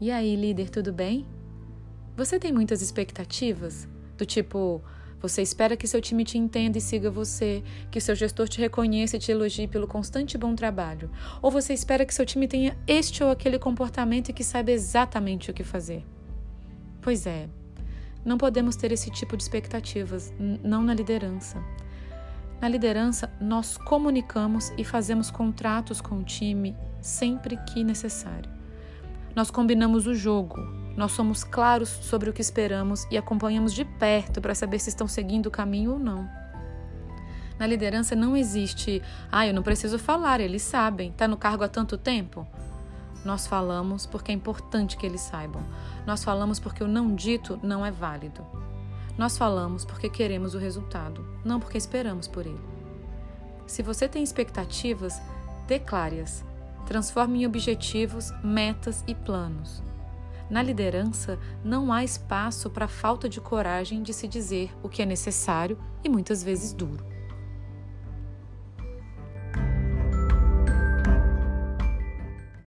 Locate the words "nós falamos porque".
43.24-44.32, 46.06-46.82, 49.18-50.08